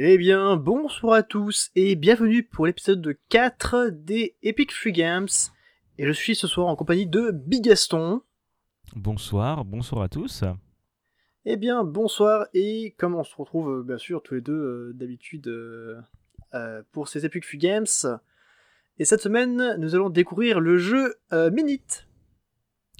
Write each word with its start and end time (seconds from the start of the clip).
Eh 0.00 0.16
bien, 0.16 0.54
bonsoir 0.54 1.14
à 1.14 1.22
tous 1.24 1.72
et 1.74 1.96
bienvenue 1.96 2.44
pour 2.44 2.66
l'épisode 2.66 3.18
4 3.30 3.88
des 3.90 4.36
Epic 4.44 4.72
Free 4.72 4.92
Games. 4.92 5.26
Et 5.98 6.06
je 6.06 6.12
suis 6.12 6.36
ce 6.36 6.46
soir 6.46 6.68
en 6.68 6.76
compagnie 6.76 7.08
de 7.08 7.32
Bigaston. 7.32 8.22
Bonsoir, 8.94 9.64
bonsoir 9.64 10.02
à 10.02 10.08
tous. 10.08 10.44
Eh 11.46 11.56
bien, 11.56 11.82
bonsoir 11.82 12.46
et 12.54 12.94
comme 12.96 13.16
on 13.16 13.24
se 13.24 13.34
retrouve 13.34 13.80
euh, 13.80 13.82
bien 13.82 13.98
sûr 13.98 14.22
tous 14.22 14.34
les 14.34 14.40
deux 14.40 14.52
euh, 14.52 14.92
d'habitude 14.94 15.48
euh, 15.48 16.00
euh, 16.54 16.80
pour 16.92 17.08
ces 17.08 17.26
Epic 17.26 17.44
Free 17.44 17.58
Games. 17.58 17.86
Et 19.00 19.04
cette 19.04 19.20
semaine, 19.20 19.74
nous 19.80 19.96
allons 19.96 20.10
découvrir 20.10 20.60
le 20.60 20.78
jeu 20.78 21.16
Minute. 21.32 22.06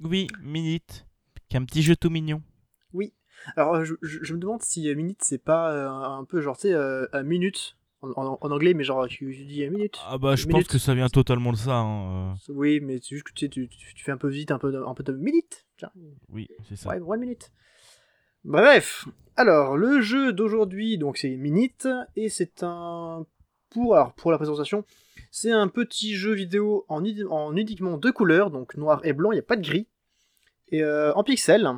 Oui, 0.02 0.26
Minute, 0.42 1.06
qui 1.48 1.56
est 1.56 1.60
un 1.60 1.64
petit 1.64 1.82
jeu 1.82 1.94
tout 1.94 2.10
mignon. 2.10 2.42
Alors, 3.56 3.84
je, 3.84 3.94
je- 4.02 4.18
je 4.22 4.34
me 4.34 4.38
demande 4.38 4.62
si 4.62 4.88
euh, 4.88 4.94
Minute 4.94 5.20
c'est 5.22 5.42
pas 5.42 5.72
euh, 5.72 5.88
un 5.88 6.24
peu 6.24 6.40
genre, 6.40 6.56
tu 6.56 6.62
sais, 6.68 6.74
euh, 6.74 7.06
minute 7.24 7.76
en, 8.02 8.10
en- 8.10 8.38
en 8.40 8.50
anglais, 8.50 8.74
mais 8.74 8.84
genre, 8.84 9.06
tu, 9.08 9.34
tu 9.36 9.44
dis 9.44 9.68
minute. 9.68 9.98
Ah 10.08 10.18
bah 10.18 10.36
je 10.36 10.46
Minute. 10.46 10.66
pense 10.66 10.72
que 10.72 10.78
ça 10.78 10.94
vient 10.94 11.08
totalement 11.08 11.52
de 11.52 11.56
ça. 11.56 11.76
hein, 11.76 12.32
euh. 12.48 12.52
Oui, 12.52 12.80
mais 12.80 12.98
c'est 13.02 13.14
juste 13.16 13.24
que 13.26 13.32
tu, 13.32 13.46
sais, 13.46 13.48
tu, 13.48 13.68
tu- 13.68 13.94
tu 13.94 14.04
fais 14.04 14.12
un 14.12 14.16
peu 14.18 14.28
vite, 14.28 14.50
un 14.50 14.58
peu 14.58 14.70
de, 14.72 14.78
un 14.78 14.94
peu 14.94 15.02
de 15.02 15.12
minute. 15.12 15.66
Tiens, 15.76 15.90
Oui, 16.30 16.48
c'est 16.68 16.76
ça. 16.76 16.90
ouais, 16.90 17.00
one 17.00 17.20
minute. 17.20 17.50
Bref, 18.44 19.06
alors 19.36 19.76
le 19.76 20.00
jeu 20.00 20.32
d'aujourd'hui, 20.32 20.96
donc 20.98 21.18
c'est 21.18 21.30
Minute, 21.36 21.88
et 22.16 22.28
c'est 22.28 22.62
un 22.62 23.26
pour 23.70 23.94
alors, 23.96 24.14
pour 24.14 24.30
la 24.30 24.38
présentation, 24.38 24.84
c'est 25.30 25.50
un 25.50 25.68
petit 25.68 26.14
jeu 26.14 26.32
vidéo 26.32 26.84
en, 26.88 27.02
en 27.30 27.56
uniquement 27.56 27.98
deux 27.98 28.12
couleurs, 28.12 28.50
donc 28.50 28.76
noir 28.76 29.00
et 29.04 29.12
blanc, 29.12 29.32
il 29.32 29.34
n'y 29.34 29.40
a 29.40 29.42
pas 29.42 29.56
de 29.56 29.62
gris, 29.62 29.86
et 30.70 30.84
en 30.84 31.22
pixels. 31.24 31.68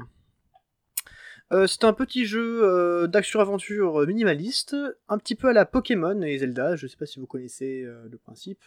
Euh, 1.53 1.67
c'est 1.67 1.83
un 1.83 1.93
petit 1.93 2.27
jeu 2.27 2.61
euh, 2.63 3.09
d'action-aventure 3.09 4.07
minimaliste, 4.07 4.77
un 5.09 5.19
petit 5.19 5.35
peu 5.35 5.49
à 5.49 5.53
la 5.53 5.65
Pokémon 5.65 6.23
et 6.23 6.39
Zelda, 6.39 6.77
je 6.77 6.87
sais 6.87 6.97
pas 6.97 7.07
si 7.07 7.19
vous 7.19 7.27
connaissez 7.27 7.83
euh, 7.83 8.07
le 8.09 8.19
principe. 8.19 8.61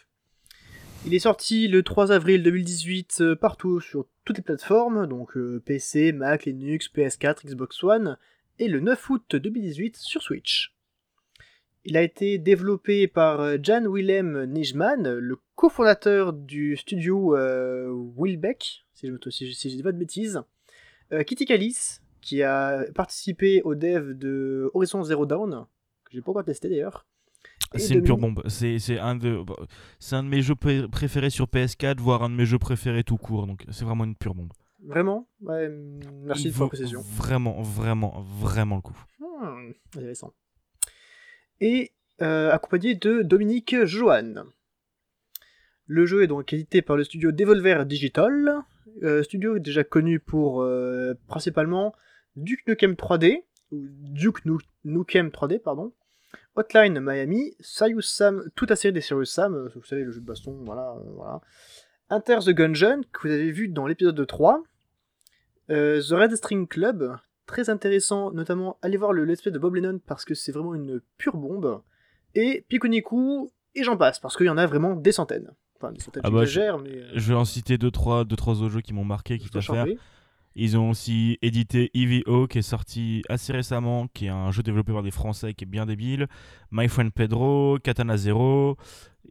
Il 1.06 1.14
est 1.14 1.20
sorti 1.20 1.66
le 1.66 1.82
3 1.82 2.12
avril 2.12 2.42
2018 2.42 3.18
euh, 3.20 3.36
partout 3.36 3.80
sur 3.80 4.06
toutes 4.26 4.36
les 4.36 4.42
plateformes, 4.42 5.06
donc 5.06 5.38
PC, 5.64 6.12
Mac, 6.12 6.44
Linux, 6.44 6.90
PS4, 6.94 7.46
Xbox 7.46 7.82
One, 7.82 8.18
et 8.58 8.68
le 8.68 8.80
9 8.80 9.10
août 9.10 9.36
2018 9.36 9.96
sur 9.96 10.22
Switch. 10.22 10.74
Il 11.86 11.96
a 11.96 12.02
été 12.02 12.38
développé 12.38 13.08
par 13.08 13.62
Jan 13.62 13.90
Willem 13.90 14.44
Nijman, 14.44 15.18
le 15.18 15.36
cofondateur 15.54 16.32
du 16.32 16.76
studio 16.76 17.36
Wilbeck, 18.16 18.86
si 18.94 19.06
je 19.06 19.12
ne 19.12 19.76
dis 19.76 19.82
pas 19.82 19.92
de 19.92 19.98
bêtises, 19.98 20.40
Kitty 21.26 21.44
Callis, 21.44 22.00
qui 22.24 22.42
a 22.42 22.84
participé 22.94 23.60
au 23.64 23.74
dev 23.74 24.12
de 24.14 24.70
Horizon 24.74 25.02
Zero 25.04 25.26
Dawn, 25.26 25.66
que 26.04 26.10
j'ai 26.12 26.22
pas 26.22 26.30
encore 26.30 26.44
testé 26.44 26.68
d'ailleurs. 26.70 27.06
C'est 27.74 27.94
une 27.94 28.02
pure 28.02 28.16
bombe. 28.18 28.42
C'est 28.48 28.98
un 28.98 29.14
de 29.16 29.42
bah, 29.42 29.54
un 30.12 30.22
de 30.22 30.28
mes 30.28 30.40
jeux 30.42 30.54
pré- 30.54 30.88
préférés 30.88 31.30
sur 31.30 31.46
PS4, 31.46 31.98
voire 31.98 32.22
un 32.22 32.30
de 32.30 32.34
mes 32.34 32.46
jeux 32.46 32.58
préférés 32.58 33.04
tout 33.04 33.16
court. 33.18 33.46
Donc 33.46 33.64
c'est 33.70 33.84
vraiment 33.84 34.04
une 34.04 34.14
pure 34.16 34.34
bombe. 34.34 34.52
Vraiment? 34.86 35.28
Ouais, 35.42 35.68
Merci 36.24 36.48
Il 36.48 36.52
la 36.52 36.56
vaut 36.58 36.68
précision. 36.68 37.00
Vraiment, 37.02 37.60
vraiment, 37.62 38.24
vraiment 38.40 38.76
le 38.76 38.82
coup. 38.82 38.96
Hmm, 39.18 39.72
intéressant. 39.96 40.32
Et 41.60 41.92
euh, 42.22 42.50
accompagné 42.50 42.94
de 42.94 43.22
Dominique 43.22 43.84
Joanne. 43.84 44.44
Le 45.86 46.06
jeu 46.06 46.22
est 46.22 46.26
donc 46.26 46.52
édité 46.52 46.80
par 46.80 46.96
le 46.96 47.04
studio 47.04 47.32
Devolver 47.32 47.84
Digital, 47.86 48.62
euh, 49.02 49.22
studio 49.22 49.58
déjà 49.58 49.84
connu 49.84 50.20
pour 50.20 50.62
euh, 50.62 51.14
principalement 51.28 51.94
Duke 52.36 52.66
Nukem 52.66 52.94
3D, 52.94 53.44
ou 53.72 53.84
Duke 53.88 54.44
Nu- 54.44 54.58
Nukem 54.84 55.28
3D, 55.28 55.58
pardon, 55.58 55.92
Hotline 56.56 57.00
Miami, 57.00 57.54
Serious 57.60 58.02
Sam, 58.02 58.44
toute 58.54 58.70
la 58.70 58.76
série 58.76 58.92
des 58.92 59.00
Serious 59.00 59.24
Sam, 59.26 59.54
euh, 59.54 59.68
vous 59.74 59.84
savez, 59.84 60.04
le 60.04 60.10
jeu 60.12 60.20
de 60.20 60.26
baston, 60.26 60.62
voilà, 60.64 60.94
euh, 60.98 61.10
voilà. 61.14 61.40
Enter 62.10 62.38
the 62.44 62.50
Gungeon, 62.50 63.00
que 63.12 63.28
vous 63.28 63.34
avez 63.34 63.50
vu 63.50 63.68
dans 63.68 63.86
l'épisode 63.86 64.26
3, 64.26 64.62
euh, 65.70 66.00
The 66.02 66.10
Red 66.12 66.36
String 66.36 66.68
Club, 66.68 67.16
très 67.46 67.70
intéressant, 67.70 68.30
notamment 68.32 68.78
allez 68.82 68.96
voir 68.96 69.12
le 69.12 69.24
let's 69.24 69.42
play 69.42 69.50
de 69.52 69.58
Bob 69.58 69.74
Lennon 69.74 70.00
parce 70.06 70.24
que 70.24 70.34
c'est 70.34 70.52
vraiment 70.52 70.74
une 70.74 71.00
pure 71.18 71.36
bombe, 71.36 71.82
et 72.34 72.64
Pikuniku, 72.68 73.50
et 73.74 73.82
j'en 73.84 73.96
passe, 73.96 74.18
parce 74.18 74.36
qu'il 74.36 74.46
y 74.46 74.50
en 74.50 74.58
a 74.58 74.66
vraiment 74.66 74.94
des 74.94 75.12
centaines. 75.12 75.50
Enfin, 75.76 75.92
des 75.92 76.00
centaines, 76.00 76.22
Ah 76.24 76.30
bah, 76.30 76.46
mais... 76.82 77.02
Je 77.14 77.28
vais 77.28 77.34
en 77.34 77.44
citer 77.44 77.78
deux 77.78 77.90
trois, 77.90 78.24
deux, 78.24 78.36
trois 78.36 78.62
autres 78.62 78.70
jeux 78.74 78.80
qui 78.80 78.92
m'ont 78.92 79.04
marqué, 79.04 79.38
qui 79.38 79.48
à 79.56 79.60
faire. 79.60 79.86
Ils 80.56 80.76
ont 80.78 80.90
aussi 80.90 81.38
édité 81.42 81.90
EVO 81.94 82.46
qui 82.46 82.58
est 82.58 82.62
sorti 82.62 83.22
assez 83.28 83.52
récemment, 83.52 84.06
qui 84.08 84.26
est 84.26 84.30
un 84.30 84.50
jeu 84.52 84.62
développé 84.62 84.92
par 84.92 85.02
des 85.02 85.10
Français 85.10 85.52
qui 85.54 85.64
est 85.64 85.66
bien 85.66 85.84
débile. 85.86 86.28
My 86.70 86.88
Friend 86.88 87.12
Pedro, 87.12 87.78
Katana 87.82 88.16
Zero. 88.16 88.76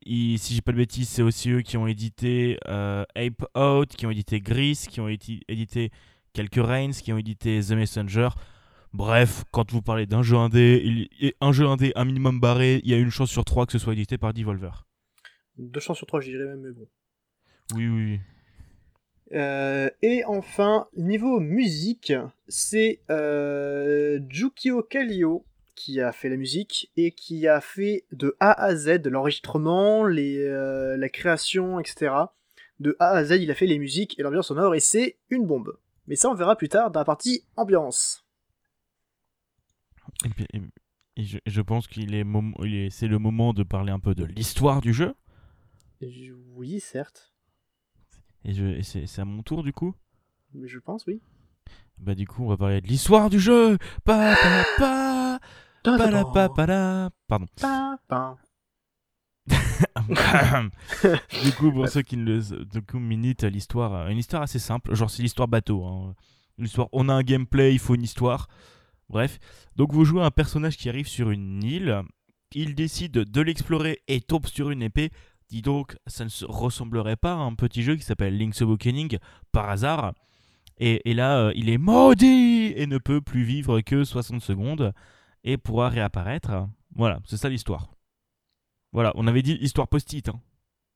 Et, 0.05 0.35
si 0.37 0.53
j'ai 0.55 0.61
pas 0.61 0.73
de 0.73 0.77
bêtises, 0.77 1.07
c'est 1.07 1.21
aussi 1.21 1.49
eux 1.51 1.61
qui 1.61 1.77
ont 1.77 1.87
édité 1.87 2.57
euh, 2.67 3.05
Ape 3.15 3.45
Out, 3.57 3.89
qui 3.95 4.05
ont 4.05 4.11
édité 4.11 4.41
Gris, 4.41 4.85
qui 4.89 4.99
ont 4.99 5.07
édité 5.07 5.91
quelques 6.33 6.55
Reigns, 6.65 6.91
qui 6.91 7.13
ont 7.13 7.17
édité 7.17 7.61
The 7.61 7.71
Messenger. 7.71 8.29
Bref, 8.91 9.43
quand 9.51 9.71
vous 9.71 9.81
parlez 9.81 10.05
d'un 10.05 10.21
jeu 10.23 10.35
indé, 10.35 10.81
il- 11.19 11.33
un 11.39 11.51
jeu 11.53 11.65
indé 11.67 11.93
un 11.95 12.05
minimum 12.05 12.39
barré, 12.39 12.81
il 12.83 12.91
y 12.91 12.93
a 12.93 12.97
une 12.97 13.09
chance 13.11 13.31
sur 13.31 13.45
trois 13.45 13.65
que 13.65 13.71
ce 13.71 13.79
soit 13.79 13.93
édité 13.93 14.17
par 14.17 14.33
Devolver. 14.33 14.85
Deux 15.57 15.79
chances 15.79 15.97
sur 15.97 16.07
trois, 16.07 16.19
je 16.19 16.29
dirais 16.31 16.45
même, 16.45 16.61
mais 16.61 16.71
bon. 16.71 16.87
Oui, 17.75 17.87
oui. 17.87 18.19
Euh, 19.33 19.89
et 20.01 20.23
enfin, 20.25 20.87
niveau 20.95 21.39
musique, 21.39 22.13
c'est 22.47 22.99
euh, 23.09 24.19
Jukio 24.29 24.83
Kallio 24.83 25.43
qui 25.75 25.99
a 25.99 26.11
fait 26.11 26.29
la 26.29 26.35
musique 26.37 26.91
et 26.97 27.11
qui 27.11 27.47
a 27.47 27.59
fait 27.59 28.05
de 28.11 28.35
A 28.39 28.51
à 28.51 28.75
Z 28.75 29.07
l'enregistrement, 29.07 30.05
euh, 30.07 30.95
la 30.97 31.09
création, 31.09 31.79
etc. 31.79 32.13
De 32.79 32.95
A 32.99 33.09
à 33.09 33.23
Z, 33.25 33.31
il 33.41 33.49
a 33.49 33.55
fait 33.55 33.65
les 33.65 33.79
musiques 33.79 34.19
et 34.19 34.23
l'ambiance 34.23 34.47
sonore 34.49 34.75
et 34.75 34.79
c'est 34.79 35.17
une 35.31 35.47
bombe. 35.47 35.77
Mais 36.05 36.15
ça, 36.15 36.29
on 36.29 36.35
verra 36.35 36.55
plus 36.55 36.69
tard 36.69 36.91
dans 36.91 36.99
la 36.99 37.05
partie 37.05 37.43
ambiance. 37.55 38.23
Et, 40.25 40.57
et- 40.57 40.61
je, 41.23 41.37
je 41.45 41.61
pense 41.61 41.87
qu'il 41.87 42.13
est, 42.15 42.25
c'est 42.89 43.07
le 43.07 43.19
moment 43.19 43.53
de 43.53 43.61
parler 43.63 43.91
un 43.91 43.99
peu 43.99 44.15
de 44.15 44.25
l'histoire 44.25 44.81
du 44.81 44.93
jeu. 44.93 45.13
Je- 46.01 46.33
Oui, 46.55 46.79
certes. 46.79 47.32
Et, 48.45 48.53
je, 48.53 48.65
et 48.65 48.83
c'est, 48.83 49.19
à 49.19 49.25
mon 49.25 49.41
tour 49.43 49.63
du 49.63 49.73
coup? 49.73 49.93
Mais 50.53 50.67
je 50.67 50.79
pense, 50.79 51.05
oui. 51.07 51.21
Bah 51.97 52.15
du 52.15 52.27
coup 52.27 52.43
on 52.43 52.49
va 52.49 52.57
parler 52.57 52.81
de 52.81 52.87
l'histoire 52.87 53.29
du 53.29 53.39
jeu. 53.39 53.77
Pa 54.03 54.35
pa 54.35 54.63
pa 54.77 55.39
pa 55.83 56.09
la, 56.11 56.25
pa 56.25 56.49
pa 56.49 56.65
la. 56.65 57.09
Pardon. 57.27 57.45
Pa, 57.61 57.97
pa. 58.07 58.37
du 61.43 61.51
coup 61.53 61.71
pour 61.71 61.87
ceux 61.89 62.01
qui 62.01 62.17
ne 62.17 62.25
le, 62.25 62.65
du 62.65 62.81
coup 62.81 62.99
Minute 62.99 63.43
l'histoire, 63.43 63.93
euh, 63.93 64.07
une 64.09 64.17
histoire 64.17 64.41
assez 64.41 64.59
simple. 64.59 64.93
Genre 64.95 65.09
c'est 65.09 65.21
l'histoire 65.23 65.47
bateau. 65.47 65.85
hein. 65.85 66.15
L'histoire, 66.57 66.87
on 66.91 67.09
a 67.09 67.13
un 67.13 67.23
gameplay, 67.23 67.73
il 67.73 67.79
faut 67.79 67.95
une 67.95 68.03
histoire. 68.03 68.47
Bref, 69.09 69.39
donc 69.75 69.91
vous 69.91 70.05
jouez 70.05 70.21
un 70.23 70.31
personnage 70.31 70.77
qui 70.77 70.87
arrive 70.89 71.07
sur 71.07 71.31
une 71.31 71.63
île. 71.63 72.01
Il 72.55 72.75
décide 72.75 73.11
de 73.13 73.41
l'explorer 73.41 74.01
et 74.07 74.21
tombe 74.21 74.45
sur 74.45 74.69
une 74.69 74.83
épée. 74.83 75.11
Dis 75.49 75.61
donc, 75.61 75.95
ça 76.07 76.23
ne 76.23 76.29
se 76.29 76.45
ressemblerait 76.45 77.15
pas 77.15 77.33
à 77.33 77.37
un 77.37 77.53
petit 77.55 77.83
jeu 77.83 77.95
qui 77.95 78.03
s'appelle 78.03 78.37
Link's 78.37 78.61
Awakening 78.61 79.17
par 79.51 79.69
hasard. 79.69 80.13
Et, 80.79 81.07
et 81.09 81.13
là, 81.13 81.37
euh, 81.39 81.51
il 81.55 81.69
est 81.69 81.77
maudit 81.77 82.73
et 82.75 82.87
ne 82.87 82.97
peut 82.97 83.21
plus 83.21 83.43
vivre 83.43 83.81
que 83.81 84.03
60 84.03 84.41
secondes 84.41 84.93
et 85.43 85.57
pourra 85.57 85.89
réapparaître. 85.89 86.67
Voilà, 86.95 87.19
c'est 87.25 87.37
ça 87.37 87.49
l'histoire. 87.49 87.93
Voilà, 88.91 89.11
on 89.15 89.27
avait 89.27 89.41
dit 89.43 89.57
histoire 89.61 89.87
post-it. 89.87 90.29
hein. 90.29 90.41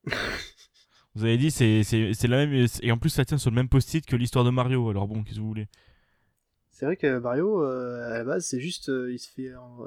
vous 1.14 1.24
avez 1.24 1.36
dit, 1.38 1.50
c'est 1.50 1.82
la 2.28 2.46
même. 2.46 2.66
Et 2.82 2.92
en 2.92 2.98
plus, 2.98 3.10
ça 3.10 3.24
tient 3.24 3.38
sur 3.38 3.50
le 3.50 3.56
même 3.56 3.68
post-it 3.68 4.04
que 4.06 4.16
l'histoire 4.16 4.44
de 4.44 4.50
Mario. 4.50 4.88
Alors 4.90 5.06
bon, 5.08 5.22
qu'est-ce 5.22 5.36
que 5.36 5.40
vous 5.40 5.48
voulez? 5.48 5.68
C'est 6.70 6.86
vrai 6.86 6.96
que 6.96 7.18
Mario, 7.18 7.62
euh, 7.64 8.06
à 8.06 8.18
la 8.18 8.24
base, 8.24 8.46
c'est 8.46 8.60
juste. 8.60 8.88
euh, 8.88 9.12
il 9.12 9.18
se 9.18 9.28
fait. 9.30 9.54
en- 9.56 9.86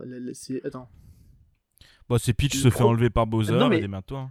Attends. 0.65 0.89
Bah, 2.09 2.17
c'est 2.19 2.33
Peach 2.33 2.57
se 2.57 2.69
fait 2.69 2.83
enlever 2.83 3.09
par 3.09 3.27
Bowser 3.27 3.53
Non, 3.53 3.69
mais- 3.69 3.77
et 3.77 3.81
démerde-toi. 3.81 4.29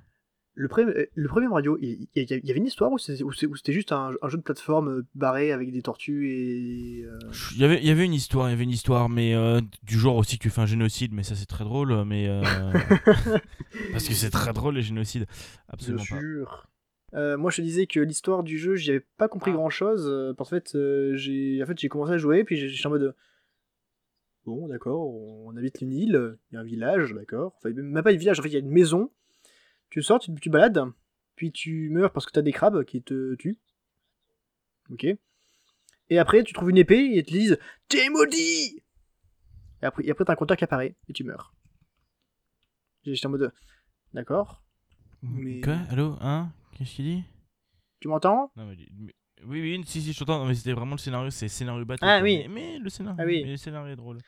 Le, 0.63 0.69
pre- 0.69 0.83
euh, 0.87 1.07
le 1.15 1.29
premier 1.29 1.49
Mario, 1.49 1.79
il 1.81 2.07
il 2.15 2.23
y, 2.23 2.27
y 2.47 2.51
avait 2.51 2.59
une 2.59 2.67
histoire 2.67 2.93
ou 2.93 2.99
c'était 2.99 3.73
juste 3.73 3.93
un, 3.93 4.11
un 4.21 4.29
jeu 4.29 4.37
de 4.37 4.43
plateforme 4.43 4.89
euh, 4.91 5.07
barré 5.15 5.53
avec 5.53 5.73
des 5.73 5.81
tortues 5.81 6.29
et. 6.31 7.03
euh, 7.05 7.19
Il 7.55 7.61
y, 7.63 7.65
avait, 7.65 7.79
il 7.79 7.87
y 7.87 7.91
avait 7.91 8.05
une 8.05 8.13
histoire, 8.13 8.49
il 8.49 8.51
y 8.51 8.55
avait 8.55 8.65
une 8.65 8.71
histoire, 8.71 9.09
mais 9.09 9.35
euh, 9.35 9.61
du 9.85 9.99
genre 9.99 10.17
aussi 10.17 10.37
que 10.37 10.43
tu 10.43 10.51
fais 10.51 10.61
un 10.61 10.67
génocide, 10.67 11.13
mais 11.15 11.23
ça 11.23 11.35
c'est 11.35 11.47
très 11.47 11.65
drôle, 11.65 12.05
mais 12.05 12.29
euh, 12.29 12.43
parce 13.93 14.07
que 14.07 14.13
c'est 14.15 14.29
très 14.31 14.53
drôle 14.53 14.75
les 14.75 14.83
génocides, 14.83 15.27
absolument 15.69 16.05
pas. 16.09 16.19
sûr. 16.21 16.67
Moi, 17.13 17.51
je 17.51 17.57
te 17.57 17.63
disais 17.63 17.87
que 17.87 17.99
l'histoire 18.01 18.43
du 18.43 18.57
jeu, 18.59 18.77
j'y 18.77 18.91
avais 18.91 19.01
pas 19.17 19.25
Ah. 19.25 19.29
compris 19.29 19.53
grand 19.53 19.71
chose. 19.71 20.35
parce 20.37 20.51
qu'en 20.51 20.57
fait, 20.57 20.75
euh, 20.75 21.17
j'ai 21.17 21.63
en 21.63 21.67
fait, 21.67 21.79
j'ai 21.79 21.89
commencé 21.89 22.13
à 22.13 22.19
jouer, 22.19 22.45
puis 22.45 22.57
j'étais 22.57 22.87
en 22.87 22.91
mode. 22.91 23.15
Bon, 24.45 24.69
d'accord, 24.69 25.07
on 25.09 25.57
habite 25.57 25.81
une 25.81 25.93
île, 25.93 26.37
il 26.51 26.55
y 26.55 26.57
a 26.57 26.61
un 26.61 26.65
village, 26.65 27.13
d'accord. 27.15 27.55
Enfin, 27.59 27.71
même 27.75 28.03
pas 28.03 28.11
un 28.11 28.17
village, 28.17 28.39
en 28.41 28.43
fait, 28.43 28.49
il 28.49 28.53
y 28.55 28.57
a 28.57 28.61
une 28.61 28.71
maison. 28.71 29.11
Tu 29.91 30.03
sors, 30.03 30.21
tu 30.21 30.51
balades, 30.51 30.85
puis 31.37 31.53
tu 31.53 31.91
meurs 31.91 32.13
parce 32.13 32.27
que 32.27 32.31
t'as 32.33 32.43
des 32.43 32.53
crabes 32.53 32.85
qui 32.85 33.03
te 33.03 33.35
tuent. 33.35 33.59
Ok. 34.91 35.05
Et 36.13 36.19
après, 36.19 36.43
tu 36.43 36.53
trouves 36.53 36.71
une 36.71 36.79
épée 36.79 36.99
et 36.99 37.19
ils 37.19 37.25
te 37.25 37.31
disent 37.31 37.59
T'es 37.89 38.09
maudit 38.11 38.83
Et 39.83 39.87
après, 39.87 40.05
et 40.05 40.11
après 40.11 40.25
t'as 40.25 40.33
un 40.33 40.37
compteur 40.37 40.57
qui 40.57 40.65
apparaît 40.65 40.97
et 41.09 41.13
tu 41.13 41.25
meurs. 41.25 41.55
J'étais 43.05 43.27
en 43.27 43.31
mode. 43.31 43.53
D'accord. 44.13 44.63
Mais- 45.23 45.61
Quoi 45.61 45.77
Allô 45.91 46.17
Hein? 46.21 46.53
Qu'est-ce 46.73 46.95
qu'il 46.97 47.05
dit? 47.05 47.25
Tu 48.01 48.09
m'entends? 48.09 48.51
Non, 48.57 48.67
mais, 48.67 48.77
mais- 48.99 49.15
Oui, 49.45 49.61
oui, 49.61 49.83
si, 49.87 50.03
si, 50.03 50.13
je 50.13 50.19
t'entends. 50.19 50.41
Non, 50.41 50.47
Mais 50.47 50.55
c'était 50.55 50.73
vraiment 50.73 50.93
le 50.97 50.99
scénario, 50.99 51.31
c'est 51.31 51.49
scénario 51.49 51.85
bateau. 51.85 52.05
Ah, 52.07 52.21
oui. 52.23 52.39
Mais, 52.43 52.49
mais 52.49 52.79
le 52.79 52.91
scénario, 52.91 53.17
Ah, 53.21 53.25
oui. 53.27 53.43
mais 53.45 53.51
le 53.53 53.57
scénario 53.57 53.93
est 53.93 53.97
drôle. 53.97 54.19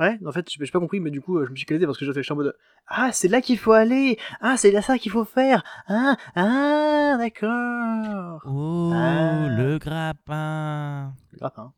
Ouais, 0.00 0.16
en 0.24 0.30
fait, 0.32 0.46
j'ai 0.48 0.64
pas 0.70 0.78
compris, 0.78 1.00
mais 1.00 1.10
du 1.10 1.20
coup, 1.20 1.38
euh, 1.38 1.44
je 1.46 1.50
me 1.50 1.56
suis 1.56 1.66
calé 1.66 1.84
parce 1.84 1.98
que 1.98 2.04
j'étais 2.04 2.30
en 2.30 2.36
mode. 2.36 2.54
Ah, 2.86 3.10
c'est 3.12 3.26
là 3.28 3.40
qu'il 3.40 3.58
faut 3.58 3.72
aller 3.72 4.16
Ah, 4.40 4.56
c'est 4.56 4.70
là 4.70 4.80
ça 4.80 4.96
qu'il 4.96 5.10
faut 5.10 5.24
faire 5.24 5.64
Ah, 5.88 6.16
ah, 6.36 7.16
d'accord 7.18 8.42
Oh, 8.46 8.92
Ah. 8.94 9.48
le 9.48 9.78
grappin. 9.78 11.12
Le 11.32 11.38
grappin. 11.38 11.72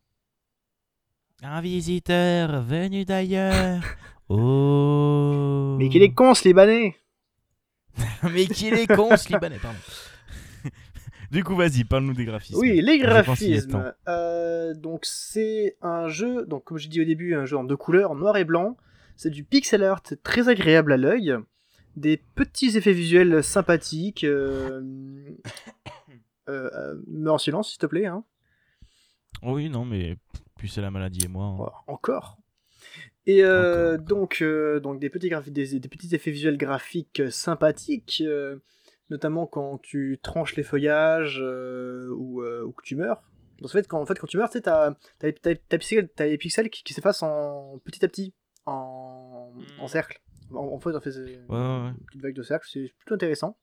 Un 1.43 1.61
visiteur 1.61 2.61
venu 2.61 3.05
d'ailleurs. 3.05 3.81
Oh. 4.33 5.75
Mais 5.77 5.89
qu'il 5.89 6.01
est 6.03 6.13
con, 6.13 6.33
ce 6.33 6.47
Libanais 6.47 6.95
Mais 8.23 8.45
qu'il 8.45 8.73
est 8.75 8.87
con, 8.87 9.17
ce 9.17 9.27
Libanais, 9.27 9.57
pardon. 9.61 9.77
du 11.31 11.43
coup, 11.43 11.53
vas-y, 11.57 11.83
parle-nous 11.83 12.13
des 12.13 12.23
graphismes. 12.23 12.57
Oui, 12.57 12.79
les 12.81 12.97
graphismes. 12.99 13.93
Euh, 14.61 14.73
donc 14.73 15.05
c'est 15.05 15.77
un 15.81 16.07
jeu, 16.07 16.45
donc 16.45 16.63
comme 16.65 16.77
j'ai 16.77 16.89
dit 16.89 17.01
au 17.01 17.05
début, 17.05 17.33
un 17.35 17.45
jeu 17.45 17.57
en 17.57 17.63
deux 17.63 17.77
couleurs, 17.77 18.15
noir 18.15 18.37
et 18.37 18.45
blanc. 18.45 18.77
C'est 19.15 19.29
du 19.29 19.43
pixel 19.43 19.83
art 19.83 20.01
très 20.23 20.49
agréable 20.49 20.91
à 20.93 20.97
l'œil, 20.97 21.35
des 21.95 22.17
petits 22.17 22.77
effets 22.77 22.93
visuels 22.93 23.43
sympathiques. 23.43 24.23
Euh... 24.23 24.81
euh, 26.49 26.95
meurs 27.07 27.35
en 27.35 27.37
silence, 27.37 27.69
s'il 27.69 27.79
te 27.79 27.85
plaît. 27.85 28.05
Hein. 28.07 28.23
Oui, 29.43 29.69
non, 29.69 29.85
mais 29.85 30.17
puis 30.57 30.69
c'est 30.69 30.81
la 30.81 30.91
maladie 30.91 31.25
et 31.25 31.27
moi. 31.27 31.45
hein. 31.45 31.55
Voilà, 31.57 31.73
encore. 31.87 32.37
Et 33.27 33.45
Encore, 33.45 33.93
encore. 33.93 34.05
donc, 34.05 34.43
donc 34.81 34.99
des 34.99 35.09
petits 35.09 35.29
des, 35.47 35.79
des 35.79 35.87
petits 35.89 36.15
effets 36.15 36.31
visuels 36.31 36.57
graphiques 36.57 37.21
sympathiques, 37.29 38.23
notamment 39.11 39.45
quand 39.45 39.77
tu 39.81 40.19
tranches 40.23 40.55
les 40.55 40.63
feuillages 40.63 41.39
euh, 41.43 42.09
ou, 42.15 42.41
euh, 42.41 42.63
ou 42.63 42.71
que 42.71 42.83
tu 42.83 42.95
meurs. 42.95 43.21
Donc, 43.61 43.69
en 43.69 43.73
fait, 43.73 43.87
quand, 43.87 44.01
en 44.01 44.05
fait, 44.05 44.19
quand 44.19 44.27
tu 44.27 44.37
meurs, 44.37 44.49
tu 44.49 44.53
sais, 44.57 44.61
t'as, 44.61 44.93
t'as, 45.19 45.27
les- 45.27 45.33
t'as, 45.33 45.55
t'as 45.55 45.75
les 45.75 45.77
pixels, 45.79 46.09
t'as 46.15 46.25
les 46.25 46.37
pixels 46.37 46.69
qui, 46.69 46.83
qui 46.83 46.93
s'effacent 46.93 47.23
en 47.23 47.77
petit 47.85 48.03
à 48.03 48.07
petit, 48.07 48.33
en, 48.65 49.53
en 49.79 49.87
cercle. 49.87 50.19
En, 50.51 50.65
en 50.65 50.79
fait, 50.79 50.95
en 50.95 50.99
fait, 50.99 51.11
Ouais, 51.11 51.35
une 51.49 51.95
petite 52.07 52.21
vague 52.21 52.35
de 52.35 52.43
cercle, 52.43 52.67
c'est 52.69 52.93
plutôt 52.97 53.13
intéressant. 53.15 53.57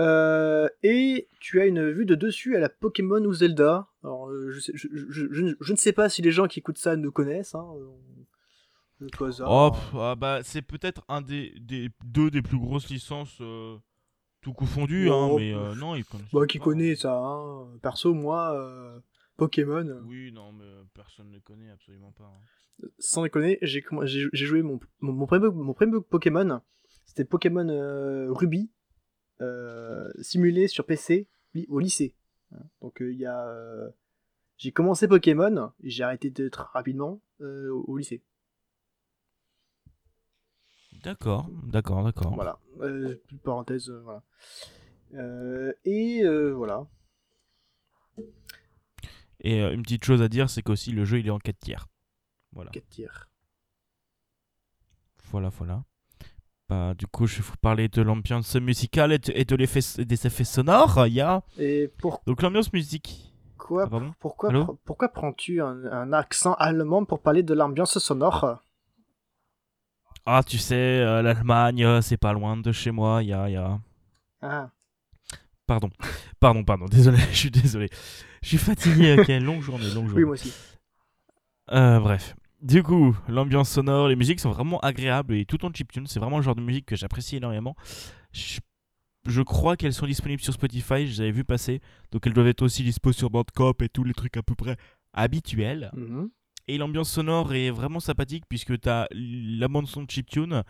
Euh, 0.00 0.68
et 0.82 1.28
tu 1.38 1.60
as 1.60 1.66
une 1.66 1.90
vue 1.90 2.06
de 2.06 2.14
dessus 2.14 2.56
à 2.56 2.60
la 2.60 2.68
Pokémon 2.70 3.22
ou 3.24 3.32
Zelda. 3.34 3.88
Alors, 4.02 4.28
euh, 4.30 4.50
je, 4.50 4.58
sais- 4.58 4.72
je, 4.74 4.88
je- 5.10 5.26
je 5.30 5.42
ne- 5.42 5.54
je 5.60 5.72
ne 5.72 5.76
sais 5.76 5.92
pas 5.92 6.08
si 6.08 6.22
les 6.22 6.30
gens 6.32 6.46
qui 6.48 6.58
écoutent 6.60 6.78
ça 6.78 6.96
nous 6.96 7.12
connaissent. 7.12 7.54
Hein. 7.54 7.66
euh, 7.76 9.26
hasard. 9.26 9.48
Oh, 9.50 9.70
pff, 9.72 9.94
ah 9.96 10.14
bah, 10.16 10.40
c'est 10.42 10.62
peut-être 10.62 11.02
un 11.08 11.20
des, 11.20 11.52
des 11.60 11.90
deux 12.04 12.30
des 12.30 12.40
plus 12.40 12.58
grosses 12.58 12.88
licences 12.88 13.36
euh, 13.40 13.76
tout 14.42 14.52
confondu, 14.52 15.08
hein, 15.10 15.30
mais 15.36 15.54
euh, 15.54 15.74
non, 15.76 15.94
ils 15.94 16.04
connaissent. 16.04 16.28
Bah, 16.32 16.46
qui 16.46 16.58
pas. 16.58 16.64
connaît 16.64 16.94
ça 16.96 17.16
hein. 17.16 17.68
Perso, 17.82 18.12
moi, 18.12 18.52
euh, 18.60 19.00
Pokémon, 19.36 19.86
euh, 19.86 20.00
Oui, 20.04 20.30
non, 20.32 20.52
mais 20.52 20.64
euh, 20.64 20.82
personne 20.94 21.30
ne 21.30 21.38
connaît 21.38 21.70
absolument 21.70 22.12
pas. 22.12 22.24
hein. 22.24 22.86
sans 22.98 23.22
déconner, 23.22 23.58
j'ai 23.62 23.82
joué 24.34 24.62
mon, 24.62 24.78
mon, 25.00 25.12
mon 25.12 25.26
premier, 25.26 25.48
mon 25.50 25.72
premier 25.74 26.00
Pokémon. 26.00 26.60
C'était 27.06 27.24
Pokémon 27.24 27.68
euh, 27.68 28.26
Ruby, 28.32 28.70
euh, 29.40 30.08
simulé 30.20 30.68
sur 30.68 30.84
PC 30.86 31.28
li- 31.54 31.66
au 31.68 31.78
lycée. 31.78 32.14
Hein. 32.52 32.62
Donc, 32.80 33.00
euh, 33.02 33.12
il 33.12 33.18
y 33.18 33.26
a. 33.26 33.46
euh, 33.48 33.88
j'ai 34.58 34.70
commencé 34.72 35.08
Pokémon, 35.08 35.72
et 35.82 35.90
j'ai 35.90 36.04
arrêté 36.04 36.30
d'être 36.30 36.70
rapidement 36.72 37.20
euh, 37.40 37.70
au, 37.70 37.84
au 37.88 37.96
lycée. 37.98 38.22
D'accord, 41.02 41.46
d'accord, 41.64 42.04
d'accord. 42.04 42.34
Voilà. 42.34 42.58
Euh, 42.80 43.20
parenthèse, 43.44 43.88
euh, 43.90 44.00
voilà. 44.04 44.22
Euh, 45.14 45.72
et 45.84 46.22
euh, 46.24 46.52
voilà. 46.52 46.86
Et 49.40 49.60
euh, 49.60 49.72
une 49.74 49.82
petite 49.82 50.04
chose 50.04 50.22
à 50.22 50.28
dire, 50.28 50.48
c'est 50.48 50.62
qu'aussi 50.62 50.92
le 50.92 51.04
jeu 51.04 51.18
il 51.18 51.26
est 51.26 51.30
en 51.30 51.38
4 51.38 51.58
tiers. 51.58 51.88
Voilà, 52.52 52.70
4 52.70 52.88
tiers. 52.88 53.28
voilà, 55.30 55.48
voilà. 55.48 55.82
Bah, 56.68 56.94
du 56.94 57.06
coup, 57.06 57.26
je 57.26 57.36
vais 57.36 57.42
vous 57.42 57.56
parler 57.60 57.88
de 57.88 58.00
l'ambiance 58.02 58.54
musicale 58.56 59.12
et 59.12 59.18
de, 59.18 59.32
et 59.34 59.44
de 59.44 59.56
l'effet- 59.56 60.04
des 60.04 60.26
effets 60.26 60.44
sonores. 60.44 61.06
Il 61.06 61.14
y 61.14 61.20
a 61.20 61.42
Et 61.58 61.88
pour 61.98 62.22
donc 62.26 62.40
l'ambiance 62.42 62.72
musique. 62.72 63.34
Quoi, 63.58 63.88
Ah, 63.92 64.00
pourquoi, 64.20 64.50
pr- 64.64 64.76
pourquoi 64.84 65.08
prends-tu 65.08 65.60
un, 65.60 65.84
un 65.86 66.12
accent 66.12 66.54
allemand 66.54 67.04
pour 67.04 67.20
parler 67.20 67.42
de 67.42 67.54
l'ambiance 67.54 67.98
sonore? 67.98 68.60
Ah, 70.24 70.42
tu 70.46 70.58
sais, 70.58 70.74
euh, 70.74 71.20
l'Allemagne, 71.22 71.84
euh, 71.84 72.00
c'est 72.00 72.16
pas 72.16 72.32
loin 72.32 72.56
de 72.56 72.70
chez 72.72 72.90
moi. 72.90 73.22
Il 73.22 73.28
y 73.28 73.32
a, 73.32 73.48
il 73.48 73.52
y 73.52 73.56
a. 73.56 73.80
ah. 74.42 74.70
Pardon, 75.66 75.90
pardon, 76.38 76.64
pardon. 76.64 76.86
Désolé, 76.86 77.18
je 77.32 77.36
suis 77.36 77.50
désolé. 77.50 77.88
Je 78.42 78.48
suis 78.48 78.58
fatigué. 78.58 79.16
Ok, 79.18 79.28
longue 79.42 79.62
journée, 79.62 79.86
longue 79.86 80.06
journée. 80.08 80.14
Oui, 80.14 80.24
moi 80.24 80.34
aussi. 80.34 80.52
Euh, 81.70 81.98
bref. 82.00 82.34
Du 82.60 82.82
coup, 82.82 83.16
l'ambiance 83.28 83.70
sonore, 83.70 84.08
les 84.08 84.16
musiques 84.16 84.38
sont 84.38 84.50
vraiment 84.50 84.78
agréables 84.80 85.34
et 85.34 85.44
tout 85.44 85.64
en 85.64 85.72
chiptune. 85.72 86.06
C'est 86.06 86.20
vraiment 86.20 86.36
le 86.36 86.42
genre 86.42 86.54
de 86.54 86.60
musique 86.60 86.86
que 86.86 86.94
j'apprécie 86.94 87.36
énormément. 87.36 87.74
Je, 88.32 88.60
je 89.26 89.42
crois 89.42 89.76
qu'elles 89.76 89.92
sont 89.92 90.06
disponibles 90.06 90.42
sur 90.42 90.52
Spotify, 90.52 91.06
je 91.06 91.12
les 91.12 91.20
avais 91.22 91.32
vu 91.32 91.44
passer. 91.44 91.80
Donc 92.12 92.26
elles 92.26 92.32
doivent 92.34 92.46
être 92.48 92.62
aussi 92.62 92.84
dispo 92.84 93.12
sur 93.12 93.30
Bandcamp 93.30 93.74
et 93.80 93.88
tous 93.88 94.04
les 94.04 94.14
trucs 94.14 94.36
à 94.36 94.42
peu 94.42 94.54
près 94.54 94.76
habituels. 95.12 95.90
Mhm. 95.94 96.30
Et 96.68 96.78
l'ambiance 96.78 97.10
sonore 97.10 97.52
est 97.54 97.70
vraiment 97.70 98.00
sympathique 98.00 98.44
puisque 98.48 98.80
tu 98.80 98.88
as 98.88 99.08
la 99.10 99.68
bande 99.68 99.86
son 99.88 100.02
de 100.04 100.10
chiptune. 100.10 100.62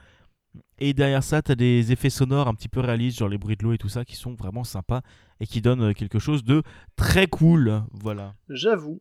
Et 0.79 0.93
derrière 0.95 1.23
ça, 1.23 1.41
tu 1.43 1.53
as 1.53 1.55
des 1.55 1.93
effets 1.93 2.11
sonores 2.11 2.49
un 2.49 2.55
petit 2.55 2.69
peu 2.69 2.81
réalistes, 2.81 3.19
genre 3.19 3.29
les 3.29 3.39
bruits 3.39 3.57
de 3.57 3.63
l'eau 3.63 3.73
et 3.73 3.79
tout 3.79 3.89
ça, 3.89 4.05
qui 4.05 4.17
sont 4.17 4.35
vraiment 4.35 4.65
sympas 4.65 5.01
et 5.41 5.47
qui 5.47 5.63
donnent 5.63 5.83
euh, 5.91 5.93
quelque 5.95 6.19
chose 6.19 6.45
de 6.45 6.63
très 6.97 7.27
cool. 7.27 7.83
Voilà. 7.93 8.35
J'avoue. 8.49 9.01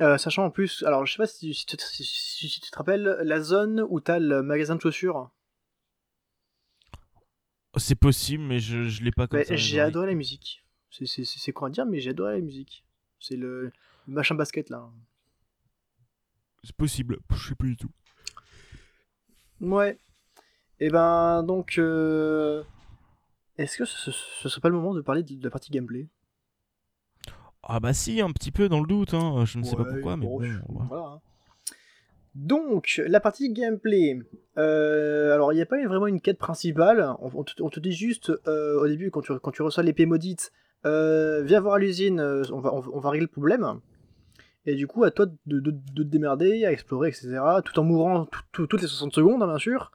Euh, 0.00 0.16
sachant 0.18 0.44
en 0.44 0.50
plus, 0.50 0.82
alors 0.84 1.04
je 1.06 1.12
sais 1.12 1.18
pas 1.18 1.26
si, 1.26 1.52
si 1.54 1.66
tu 1.66 1.76
te- 1.76 1.82
si- 1.82 2.02
si- 2.04 2.48
si 2.48 2.60
tu 2.60 2.70
te 2.70 2.76
rappelles 2.76 3.18
la 3.22 3.40
zone 3.40 3.84
où 3.88 4.00
t'as 4.00 4.18
le 4.18 4.42
magasin 4.42 4.74
de 4.76 4.80
chaussures. 4.80 5.30
C'est 7.76 7.94
possible, 7.98 8.42
mais 8.44 8.60
je, 8.60 8.84
je 8.84 9.02
l'ai 9.02 9.10
pas 9.10 9.26
comme 9.26 9.42
ça. 9.42 9.56
j'ai 9.56 9.80
adoré 9.80 10.06
la 10.08 10.14
musique. 10.14 10.64
C'est- 10.90 11.52
quoi 11.52 11.68
à 11.68 11.70
dire, 11.70 11.86
mais 11.86 11.98
j'ai 12.00 12.10
adoré 12.10 12.34
la 12.34 12.40
musique. 12.40 12.84
C'est 13.18 13.36
le, 13.36 13.64
le 13.64 13.72
machin 14.14 14.34
basket 14.36 14.70
là. 14.70 14.88
C'est 16.64 16.74
possible, 16.76 17.18
je 17.30 17.48
sais 17.48 17.54
plus 17.54 17.70
du 17.70 17.76
tout. 17.76 17.90
Ouais. 19.60 19.98
Et 20.80 20.90
ben 20.90 21.42
donc, 21.42 21.78
euh, 21.78 22.62
est-ce 23.58 23.78
que 23.78 23.84
ce, 23.84 24.10
serait 24.10 24.60
pas 24.60 24.68
le 24.68 24.74
moment 24.76 24.94
de 24.94 25.00
parler 25.00 25.22
de, 25.22 25.34
de 25.34 25.44
la 25.44 25.50
partie 25.50 25.70
gameplay? 25.70 26.08
Ah 27.62 27.80
bah 27.80 27.94
si, 27.94 28.20
un 28.20 28.30
petit 28.30 28.50
peu 28.50 28.68
dans 28.68 28.80
le 28.80 28.86
doute, 28.86 29.14
hein. 29.14 29.44
je 29.44 29.58
ne 29.58 29.64
sais 29.64 29.76
pas 29.76 29.84
pourquoi, 29.84 30.16
mais 30.16 30.26
bon, 30.26 30.38
voilà. 30.68 31.06
hein. 31.06 31.20
Donc, 32.34 33.00
la 33.06 33.20
partie 33.20 33.52
gameplay. 33.52 34.18
Euh, 34.58 35.32
alors, 35.32 35.52
il 35.52 35.56
n'y 35.56 35.62
a 35.62 35.66
pas 35.66 35.78
eu 35.78 35.86
vraiment 35.86 36.08
une 36.08 36.20
quête 36.20 36.38
principale. 36.38 37.14
On, 37.20 37.30
on 37.32 37.44
te, 37.44 37.62
on 37.62 37.70
te 37.70 37.78
dit 37.78 37.92
juste 37.92 38.32
euh, 38.48 38.80
au 38.80 38.88
début, 38.88 39.10
quand 39.10 39.20
tu, 39.20 39.38
quand 39.38 39.52
tu 39.52 39.62
reçois 39.62 39.84
l'épée 39.84 40.04
maudite, 40.04 40.52
euh, 40.84 41.42
viens 41.42 41.60
voir 41.60 41.74
à 41.74 41.78
l'usine, 41.78 42.20
on, 42.20 42.60
va, 42.60 42.74
on 42.74 42.98
va 42.98 43.10
régler 43.10 43.26
le 43.26 43.32
problème. 43.32 43.80
Et 44.66 44.74
du 44.76 44.86
coup, 44.86 45.04
à 45.04 45.10
toi 45.10 45.26
de, 45.26 45.60
de- 45.60 45.70
de 45.70 46.02
te 46.02 46.08
démerder, 46.08 46.64
à 46.64 46.72
explorer, 46.72 47.08
etc. 47.10 47.38
Tout 47.64 47.78
en 47.78 47.84
mourant 47.84 48.24
tout- 48.26 48.40
tout- 48.52 48.66
toutes 48.66 48.80
les 48.82 48.88
60 48.88 49.14
secondes, 49.14 49.42
hein, 49.42 49.46
bien 49.46 49.58
sûr, 49.58 49.92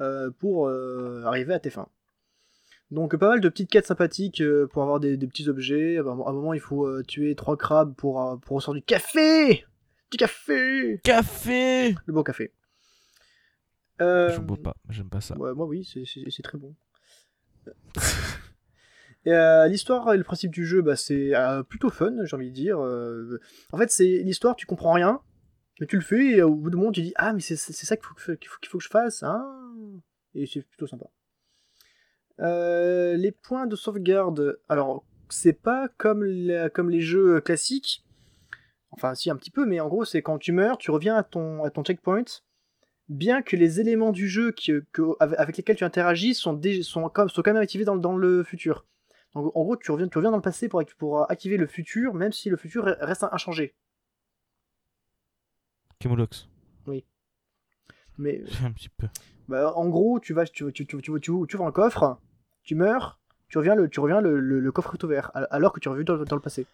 euh, 0.00 0.30
pour 0.30 0.66
euh, 0.68 1.22
arriver 1.24 1.52
à 1.54 1.58
tes 1.60 1.70
fins. 1.70 1.88
Donc, 2.90 3.14
pas 3.16 3.28
mal 3.28 3.40
de 3.42 3.48
petites 3.50 3.68
quêtes 3.70 3.86
sympathiques 3.86 4.40
euh, 4.40 4.66
pour 4.66 4.82
avoir 4.82 4.98
des, 4.98 5.18
des 5.18 5.26
petits 5.26 5.48
objets. 5.50 5.98
À 5.98 6.00
un 6.00 6.04
moment, 6.32 6.54
il 6.54 6.60
faut 6.60 7.02
tuer 7.02 7.34
trois 7.34 7.56
crabes 7.58 7.94
pour, 7.94 8.38
pour 8.40 8.56
ressortir 8.56 8.80
du 8.80 8.86
café 8.86 9.66
Du 10.10 10.16
café 10.16 10.98
Café 11.04 11.94
Le 12.06 12.12
bon 12.14 12.22
café. 12.22 12.50
Euh, 14.00 14.30
Je 14.30 14.40
bois 14.40 14.56
pas, 14.56 14.74
j'aime 14.88 15.10
pas 15.10 15.20
ça. 15.20 15.36
Ouais, 15.36 15.52
moi 15.52 15.66
oui, 15.66 15.84
c'est 15.84 16.42
très 16.42 16.56
bon. 16.56 16.74
Euh, 19.32 19.66
l'histoire 19.68 20.12
et 20.12 20.16
le 20.16 20.24
principe 20.24 20.50
du 20.50 20.66
jeu, 20.66 20.82
bah, 20.82 20.96
c'est 20.96 21.34
euh, 21.34 21.62
plutôt 21.62 21.90
fun, 21.90 22.14
j'ai 22.24 22.36
envie 22.36 22.50
de 22.50 22.54
dire. 22.54 22.78
Euh, 22.80 23.40
en 23.72 23.78
fait, 23.78 23.90
c'est 23.90 24.22
l'histoire, 24.22 24.56
tu 24.56 24.66
comprends 24.66 24.92
rien, 24.92 25.20
mais 25.80 25.86
tu 25.86 25.96
le 25.96 26.02
fais, 26.02 26.36
et 26.36 26.42
au 26.42 26.54
bout 26.54 26.70
d'un 26.70 26.78
moment, 26.78 26.92
tu 26.92 27.02
dis 27.02 27.12
Ah, 27.16 27.32
mais 27.32 27.40
c'est 27.40 27.56
ça 27.56 27.96
qu'il 27.96 28.06
faut, 28.06 28.14
faut, 28.16 28.32
faut 28.68 28.78
que 28.78 28.84
je 28.84 28.88
fasse. 28.88 29.22
hein 29.22 29.44
et 30.34 30.46
c'est 30.46 30.62
plutôt 30.62 30.86
sympa. 30.86 31.06
Les 32.38 33.32
points 33.32 33.66
de 33.66 33.76
sauvegarde, 33.76 34.58
alors, 34.68 35.04
c'est 35.28 35.52
pas 35.52 35.88
comme, 35.96 36.26
comme 36.74 36.90
les 36.90 37.00
jeux 37.00 37.40
classiques. 37.40 38.04
Enfin, 38.90 39.14
si, 39.14 39.30
un 39.30 39.36
petit 39.36 39.50
peu, 39.50 39.66
mais 39.66 39.80
en 39.80 39.88
gros, 39.88 40.04
c'est 40.04 40.22
quand 40.22 40.38
tu 40.38 40.52
meurs, 40.52 40.78
tu 40.78 40.90
reviens 40.90 41.16
à 41.16 41.22
ton, 41.22 41.64
à 41.64 41.70
ton 41.70 41.82
checkpoint 41.82 42.24
bien 43.08 43.42
que 43.42 43.56
les 43.56 43.80
éléments 43.80 44.12
du 44.12 44.28
jeu 44.28 44.52
qui, 44.52 44.72
avec 45.20 45.56
lesquels 45.56 45.76
tu 45.76 45.84
interagis 45.84 46.34
sont, 46.34 46.60
sont, 46.82 47.08
quand, 47.08 47.28
sont 47.28 47.42
quand 47.42 47.52
même 47.52 47.62
activés 47.62 47.84
dans, 47.84 47.96
dans 47.96 48.16
le 48.16 48.42
futur. 48.42 48.84
Donc 49.34 49.54
en 49.54 49.62
gros, 49.62 49.76
tu 49.76 49.90
reviens, 49.90 50.08
tu 50.08 50.18
reviens 50.18 50.30
dans 50.30 50.36
le 50.38 50.42
passé 50.42 50.68
pour, 50.68 50.82
pour 50.98 51.30
activer 51.30 51.56
le 51.56 51.66
futur, 51.66 52.14
même 52.14 52.32
si 52.32 52.48
le 52.50 52.56
futur 52.56 52.84
reste 52.84 53.24
inchangé. 53.30 53.74
Camoulox. 56.00 56.48
Mais 58.20 58.42
Un 58.64 58.72
petit 58.72 58.88
peu. 58.88 59.06
bah, 59.48 59.72
en 59.76 59.88
gros, 59.88 60.18
tu 60.18 60.32
vas, 60.34 60.44
tu, 60.44 60.64
tu, 60.72 60.86
tu, 60.86 60.86
tu, 60.86 61.00
tu, 61.02 61.20
tu 61.20 61.30
ouvres 61.30 61.66
un 61.66 61.70
coffre, 61.72 62.18
tu 62.64 62.74
meurs, 62.74 63.20
tu 63.48 63.58
reviens, 63.58 63.76
le, 63.76 63.88
tu 63.88 64.00
reviens 64.00 64.20
le, 64.20 64.40
le, 64.40 64.58
le 64.58 64.72
coffre 64.72 64.94
est 64.94 65.04
ouvert, 65.04 65.30
al- 65.34 65.46
alors 65.52 65.72
que 65.72 65.78
tu 65.78 65.88
as 65.88 65.94
vu 65.94 66.04
dans, 66.04 66.16
le- 66.16 66.24
dans 66.24 66.34
le 66.34 66.42
passé. 66.42 66.66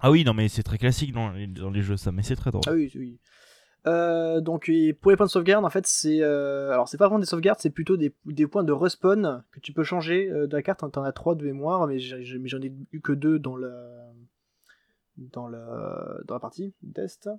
Ah 0.00 0.10
oui, 0.10 0.24
non, 0.24 0.34
mais 0.34 0.48
c'est 0.48 0.62
très 0.64 0.78
classique 0.78 1.12
dans 1.12 1.30
les, 1.30 1.46
dans 1.46 1.70
les 1.70 1.82
jeux, 1.82 1.96
ça, 1.96 2.10
mais 2.10 2.22
c'est 2.24 2.34
très 2.36 2.50
drôle. 2.50 2.62
Ah 2.66 2.72
oui, 2.72 2.90
oui. 2.96 3.18
Euh, 3.86 4.40
donc 4.40 4.70
pour 5.00 5.10
les 5.10 5.16
points 5.16 5.26
de 5.26 5.30
sauvegarde, 5.30 5.64
en 5.64 5.70
fait, 5.70 5.86
c'est 5.86 6.20
euh, 6.22 6.72
alors 6.72 6.88
c'est 6.88 6.98
pas 6.98 7.06
vraiment 7.06 7.20
des 7.20 7.26
sauvegardes, 7.26 7.58
c'est 7.60 7.70
plutôt 7.70 7.96
des, 7.96 8.14
des 8.26 8.46
points 8.46 8.64
de 8.64 8.72
respawn 8.72 9.44
que 9.52 9.60
tu 9.60 9.72
peux 9.72 9.84
changer 9.84 10.28
euh, 10.30 10.46
de 10.46 10.56
la 10.56 10.62
carte. 10.62 10.84
T'en 10.92 11.02
as 11.04 11.12
trois 11.12 11.34
de 11.34 11.44
mémoire, 11.44 11.86
mais 11.86 11.98
j'en 11.98 12.60
ai 12.60 12.72
eu 12.92 13.00
que 13.00 13.12
deux 13.12 13.38
dans 13.38 13.56
la 13.56 14.12
dans 15.16 15.48
la 15.48 16.18
dans 16.26 16.34
la 16.34 16.40
partie 16.40 16.74
test. 16.94 17.30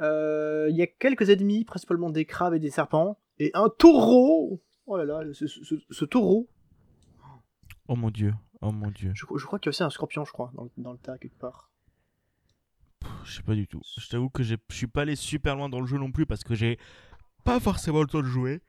Il 0.00 0.74
y 0.76 0.82
a 0.82 0.86
quelques 0.86 1.30
ennemis, 1.30 1.64
principalement 1.64 2.10
des 2.10 2.26
crabes 2.26 2.54
et 2.54 2.58
des 2.58 2.70
serpents, 2.70 3.18
et 3.38 3.50
un 3.54 3.68
taureau. 3.68 4.60
Oh 4.86 4.96
là 4.98 5.04
là, 5.04 5.22
ce, 5.32 5.46
ce- 5.46 5.74
ce 5.90 6.04
taureau. 6.04 6.48
Oh 7.88 7.96
mon 7.96 8.10
dieu, 8.10 8.34
oh 8.60 8.72
mon 8.72 8.90
dieu. 8.90 9.12
Je, 9.14 9.24
je 9.36 9.46
crois 9.46 9.58
qu'il 9.58 9.66
y 9.66 9.70
a 9.70 9.70
aussi 9.70 9.82
un 9.82 9.90
scorpion, 9.90 10.24
je 10.24 10.32
crois, 10.32 10.52
dans 10.76 10.92
le 10.92 10.98
tas 10.98 11.16
quelque 11.18 11.38
part. 11.38 11.70
Je 13.24 13.36
sais 13.36 13.42
pas 13.42 13.54
du 13.54 13.66
tout. 13.66 13.80
Je 13.98 14.08
t'avoue 14.08 14.28
que 14.30 14.42
je 14.42 14.54
suis 14.70 14.86
pas 14.86 15.02
allé 15.02 15.16
super 15.16 15.56
loin 15.56 15.68
dans 15.68 15.80
le 15.80 15.86
jeu 15.86 15.98
non 15.98 16.10
plus 16.12 16.26
parce 16.26 16.44
que 16.44 16.54
j'ai 16.54 16.78
pas 17.44 17.60
forcément 17.60 18.00
le 18.00 18.06
temps 18.06 18.20
de 18.20 18.26
jouer 18.26 18.60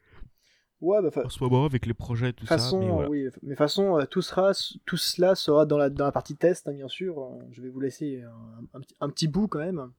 Ouais, 0.82 1.01
bah, 1.01 1.10
en 1.24 1.30
ce 1.30 1.42
moment 1.44 1.65
avec 1.65 1.86
les 1.86 1.94
projets 1.94 2.30
et 2.30 2.34
tout 2.34 2.46
façon, 2.46 2.80
ça. 2.82 2.86
Mais 2.86 2.92
voilà. 2.92 3.10
oui, 3.10 3.27
mais 3.44 3.56
façon, 3.56 3.98
euh, 3.98 4.06
tout, 4.06 4.22
sera, 4.22 4.51
tout 4.86 4.98
cela 4.98 5.34
sera 5.34 5.65
dans 5.65 5.77
la, 5.77 5.89
dans 5.89 6.04
la 6.06 6.12
partie 6.12 6.36
test, 6.36 6.68
hein, 6.68 6.74
bien 6.74 6.89
sûr. 6.89 7.18
Euh, 7.20 7.44
Je 7.51 7.62
vais 7.62 7.70
vous 7.70 7.80
laisser 7.80 8.22
un, 8.22 8.77
un 8.77 8.82
petit, 8.82 8.96
un 9.00 9.10
petit 9.10 9.27
bout 9.27 9.48
quand 9.48 9.60
même. 9.60 9.89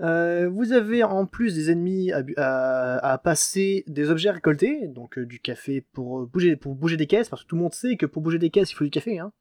Euh, 0.00 0.48
vous 0.48 0.72
avez 0.72 1.02
en 1.02 1.26
plus 1.26 1.54
des 1.54 1.70
ennemis 1.72 2.12
à, 2.12 2.22
bu- 2.22 2.34
à- 2.36 2.98
à 2.98 3.18
passer 3.18 3.82
des 3.88 4.10
objets 4.10 4.30
récoltés, 4.30 4.86
donc 4.88 5.18
euh, 5.18 5.26
du 5.26 5.40
café 5.40 5.80
pour 5.80 6.26
bouger, 6.26 6.54
pour 6.54 6.76
bouger 6.76 6.96
des 6.96 7.06
caisses, 7.08 7.28
parce 7.28 7.42
que 7.42 7.48
tout 7.48 7.56
le 7.56 7.62
monde 7.62 7.74
sait 7.74 7.96
que 7.96 8.06
pour 8.06 8.22
bouger 8.22 8.38
des 8.38 8.50
caisses, 8.50 8.70
il 8.70 8.74
faut 8.74 8.84
du 8.84 8.90
café. 8.90 9.18
Hein. 9.18 9.32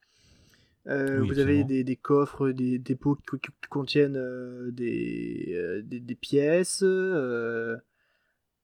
Euh, 0.87 1.19
Oui, 1.19 1.27
vous 1.27 1.39
avez 1.39 1.63
des, 1.63 1.83
des 1.83 1.95
coffres, 1.95 2.49
des 2.51 2.79
dépôts 2.79 3.15
qui, 3.15 3.67
contiennent 3.69 4.15
euh, 4.15 4.71
des, 4.71 5.53
euh, 5.53 5.81
des, 5.81 5.99
des 5.99 6.15
pièces, 6.15 6.83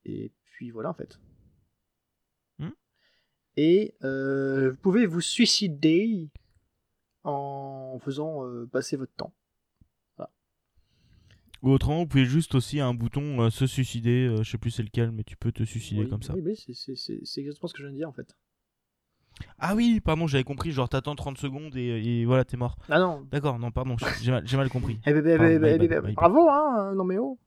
et 0.05 0.31
puis 0.45 0.71
voilà 0.71 0.89
en 0.89 0.93
fait. 0.93 1.19
Hmm. 2.59 2.69
Et 3.57 3.93
vous 4.01 4.75
pouvez 4.81 5.05
vous 5.05 5.21
suicider 5.21 6.29
en 7.23 7.99
faisant 8.03 8.43
passer 8.67 8.95
votre 8.97 9.13
temps. 9.13 9.33
Ou 11.61 11.71
autrement, 11.71 11.99
vous 11.99 12.07
pouvez 12.07 12.25
juste 12.25 12.55
aussi 12.55 12.81
un 12.81 12.93
bouton 12.93 13.49
se 13.49 13.65
suicider. 13.67 14.35
je 14.41 14.49
sais 14.49 14.57
plus 14.57 14.71
c'est 14.71 14.83
lequel, 14.83 15.11
mais 15.11 15.23
tu 15.23 15.37
peux 15.37 15.53
te 15.53 15.63
suicider 15.63 16.01
Oui, 16.01 16.09
comme 16.09 16.21
ça. 16.21 16.35
Oui, 16.35 16.55
c'est 16.57 17.41
exactement 17.41 17.67
ce 17.67 17.73
que 17.73 17.79
je 17.79 17.85
viens 17.85 17.93
de 17.93 17.97
dire 17.97 18.09
en 18.09 18.13
fait. 18.13 18.35
Ah 19.59 19.75
oui, 19.75 19.99
pardon, 19.99 20.27
j'avais 20.27 20.43
compris. 20.43 20.71
Genre 20.71 20.87
t'attends 20.89 21.15
30 21.15 21.37
secondes 21.37 21.75
et, 21.75 22.21
et 22.21 22.25
voilà, 22.25 22.43
t'es 22.45 22.57
mort. 22.57 22.77
Ah 22.89 22.99
non. 22.99 23.27
D'accord, 23.31 23.59
non, 23.59 23.71
pardon, 23.71 23.95
j'ai 24.21 24.31
mal, 24.57 24.69
compris. 24.69 24.99
Eh 25.05 25.13
ben, 25.13 25.23
Pardon, 25.37 25.43
ben, 25.43 25.59
ben, 25.61 25.81
my 25.81 25.87
bad. 25.87 26.13
bravo, 26.13 26.49
hein, 26.49 26.93
non 26.95 27.03
mais 27.03 27.17
oh. 27.17 27.37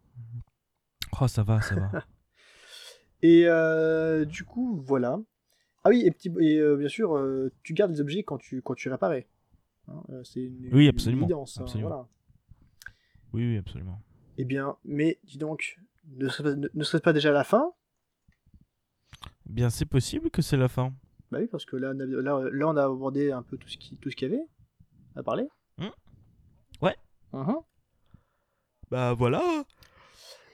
Oh, 1.21 1.29
ça 1.29 1.43
va, 1.43 1.61
ça 1.63 1.75
va. 1.75 1.91
Et 3.23 3.45
euh, 3.47 4.25
du 4.25 4.45
coup, 4.45 4.83
voilà. 4.87 5.19
Ah 5.85 5.89
oui, 5.89 6.03
et, 6.05 6.11
petit, 6.11 6.31
et 6.41 6.59
euh, 6.59 6.77
bien 6.77 6.89
sûr, 6.89 7.17
euh, 7.17 7.51
tu 7.63 7.73
gardes 7.73 7.91
les 7.93 8.01
objets 8.01 8.23
quand 8.25 8.39
tu, 8.39 8.61
quand 8.61 8.75
tu 8.75 8.89
réparais. 8.89 9.27
Hein, 9.89 10.03
c'est 10.25 10.41
une, 10.43 10.69
Oui, 10.75 10.85
une 10.85 10.91
absolument, 10.91 11.23
évidence, 11.23 11.59
hein, 11.59 11.63
absolument. 11.63 11.89
voilà. 11.89 12.09
Oui, 13.33 13.47
oui, 13.53 13.57
absolument. 13.57 14.03
Eh 14.37 14.45
bien, 14.45 14.77
mais 14.85 15.19
dis 15.25 15.39
donc, 15.39 15.79
ne 16.19 16.29
serait- 16.29 16.57
ne- 16.57 16.69
ne 16.75 16.85
serait-ce 16.85 17.03
pas 17.03 17.13
déjà 17.13 17.31
la 17.33 17.45
fin? 17.45 17.73
Bien, 19.47 19.71
c'est 19.71 19.87
possible 19.87 20.31
que 20.31 20.43
c'est 20.43 20.57
la 20.57 20.69
fin. 20.69 20.93
Bah 21.31 21.39
oui, 21.41 21.49
parce 21.51 21.65
que 21.65 21.77
là, 21.77 21.93
on 21.95 22.01
a, 22.01 22.05
là, 22.07 22.49
là, 22.53 22.69
on 22.69 22.77
a 22.77 22.85
abordé 22.85 23.33
un 23.33 23.43
peu 23.43 23.57
tout 23.57 23.69
ce 23.69 23.77
qui, 23.77 23.97
tout 23.97 24.11
ce 24.11 24.17
qu'il 24.17 24.31
y 24.31 24.35
avait 24.35 24.45
à 25.17 25.23
parler. 25.23 25.45
Hmm. 25.79 25.89
Ouais. 26.83 26.97
Mhm. 27.33 27.57
Bah 28.91 29.15
voilà. 29.15 29.43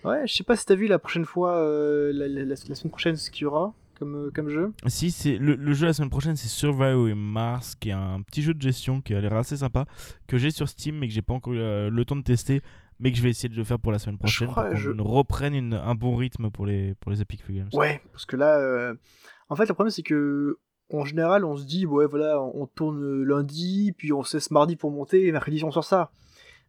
Ouais, 0.05 0.27
je 0.27 0.35
sais 0.35 0.45
pas 0.45 0.57
si 0.57 0.65
t'as 0.65 0.75
vu 0.75 0.87
la 0.87 0.99
prochaine 0.99 1.25
fois, 1.27 1.57
euh, 1.59 2.13
la, 2.13 2.27
la- 2.27 2.41
la- 2.45 2.47
la 2.47 2.75
semaine 2.75 2.91
prochaine, 2.91 3.17
ce 3.17 3.31
qu'il 3.31 3.43
y 3.43 3.45
aura 3.45 3.73
comme, 3.99 4.17
euh, 4.17 4.31
comme 4.35 4.49
jeu. 4.49 4.73
Si, 4.87 5.11
c'est 5.13 5.37
le, 5.39 5.55
le 5.55 5.73
jeu 5.75 5.87
la 5.87 5.93
semaine 5.93 6.11
prochaine, 6.11 6.35
c'est 6.35 6.49
Survival 6.49 7.15
Mars, 7.15 7.75
qui 7.77 7.91
est 7.91 7.93
un 7.93 8.21
petit 8.23 8.43
jeu 8.43 8.53
de 8.55 8.61
gestion 8.61 9.01
qui 9.01 9.15
a 9.15 9.21
l'air 9.21 9.35
assez 9.35 9.59
sympa, 9.59 9.85
que 10.27 10.39
j'ai 10.39 10.51
sur 10.51 10.69
Steam, 10.69 10.99
mais 10.99 11.07
que 11.09 11.15
j'ai 11.15 11.23
pas 11.23 11.35
encore 11.35 11.53
eu 11.53 11.59
euh, 11.61 11.89
le 11.91 12.05
temps 12.05 12.17
de 12.17 12.23
tester, 12.23 12.63
mais 13.01 13.11
que 13.13 13.19
je 13.19 13.23
vais 13.23 13.31
essayer 13.31 13.49
de 13.49 13.57
le 13.57 13.65
faire 13.65 13.79
pour 13.79 13.93
la 13.93 13.99
semaine 13.99 14.19
prochaine, 14.19 14.49
crois 14.49 14.65
pour 14.65 14.73
qu'on 14.73 14.79
je- 14.79 14.91
reprenne 15.01 15.55
une- 15.55 15.75
un 15.75 15.95
bon 15.95 16.15
rythme 16.17 16.51
pour 16.51 16.67
les, 16.67 16.95
pour 16.97 17.11
les 17.11 17.21
Epic 17.23 17.43
Free 17.43 17.55
Games. 17.57 17.69
Ouais, 17.73 18.01
parce 18.13 18.25
que 18.27 18.37
là, 18.37 18.59
euh, 18.59 18.95
en 19.49 19.57
fait, 19.57 19.67
le 19.67 19.75
problème 19.75 19.91
c'est 19.91 20.03
que 20.03 20.59
en 20.93 21.05
général, 21.07 21.45
on 21.47 21.57
se 21.57 21.65
dit, 21.65 21.87
ouais, 21.87 22.07
voilà, 22.07 22.41
on 22.43 22.67
tourne 22.67 23.23
lundi, 23.23 23.93
puis 23.97 24.13
on 24.13 24.23
cesse 24.23 24.51
mardi 24.51 24.77
pour 24.77 24.91
monter, 24.91 25.27
et 25.27 25.33
mercredi 25.33 25.65
on 25.65 25.71
sort 25.71 25.85
ça. 25.85 26.13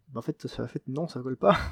Bah, 0.09 0.19
en 0.19 0.21
fait, 0.21 0.47
ça, 0.47 0.63
en 0.63 0.67
fait, 0.67 0.81
non, 0.87 1.07
ça 1.07 1.19
colle 1.19 1.35
pas. 1.37 1.57